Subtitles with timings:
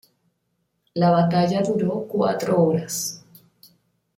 [0.95, 3.23] La batalla duró cuatro horas.